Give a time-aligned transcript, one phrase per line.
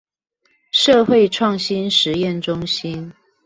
[0.71, 3.13] 社會創新實驗中心